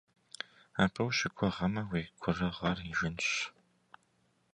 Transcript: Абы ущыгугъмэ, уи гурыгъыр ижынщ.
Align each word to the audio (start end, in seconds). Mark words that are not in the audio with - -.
Абы 0.83 1.01
ущыгугъмэ, 1.07 1.81
уи 1.89 2.03
гурыгъыр 2.21 2.77
ижынщ. 2.91 3.29